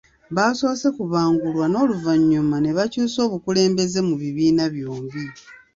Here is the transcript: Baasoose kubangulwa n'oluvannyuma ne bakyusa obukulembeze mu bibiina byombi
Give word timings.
Baasoose 0.35 0.87
kubangulwa 0.97 1.65
n'oluvannyuma 1.69 2.57
ne 2.59 2.71
bakyusa 2.77 3.19
obukulembeze 3.27 3.99
mu 4.07 4.15
bibiina 4.21 4.65
byombi 4.75 5.23